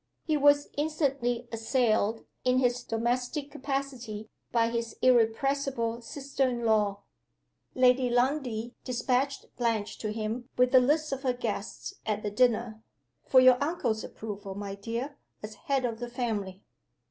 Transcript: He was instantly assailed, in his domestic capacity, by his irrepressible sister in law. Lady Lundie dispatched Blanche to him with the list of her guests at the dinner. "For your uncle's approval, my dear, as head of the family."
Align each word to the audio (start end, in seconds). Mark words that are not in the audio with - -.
He 0.23 0.35
was 0.35 0.67
instantly 0.77 1.47
assailed, 1.51 2.25
in 2.43 2.57
his 2.57 2.81
domestic 2.81 3.51
capacity, 3.51 4.31
by 4.51 4.71
his 4.71 4.97
irrepressible 5.03 6.01
sister 6.01 6.49
in 6.49 6.65
law. 6.65 7.03
Lady 7.75 8.09
Lundie 8.09 8.73
dispatched 8.83 9.55
Blanche 9.57 9.99
to 9.99 10.11
him 10.11 10.49
with 10.57 10.71
the 10.71 10.79
list 10.79 11.11
of 11.11 11.21
her 11.21 11.33
guests 11.33 11.93
at 12.03 12.23
the 12.23 12.31
dinner. 12.31 12.81
"For 13.27 13.39
your 13.41 13.63
uncle's 13.63 14.03
approval, 14.03 14.55
my 14.55 14.73
dear, 14.73 15.19
as 15.43 15.53
head 15.53 15.85
of 15.85 15.99
the 15.99 16.09
family." 16.09 16.63